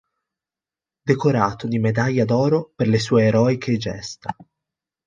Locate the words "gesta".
3.77-4.35